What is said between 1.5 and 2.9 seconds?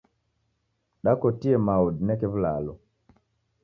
mao udineke w'ulalo.